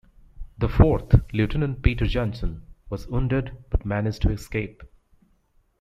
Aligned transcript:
The 0.57 0.67
fourth, 0.67 1.31
Lieutenant 1.31 1.83
Peter 1.83 2.07
Johnson, 2.07 2.63
was 2.89 3.07
wounded 3.07 3.55
but 3.69 3.85
managed 3.85 4.23
to 4.23 4.31
escape. 4.31 4.81